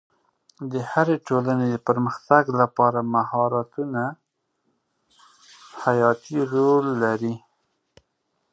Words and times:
د 0.71 0.73
هرې 0.91 1.15
ټولنې 1.27 1.67
د 1.71 1.75
پرمختګ 1.87 2.43
لپاره 2.61 2.99
مهارتونه 3.13 4.03
حیاتي 5.83 6.39
رول 6.53 6.85
لري. 7.03 7.35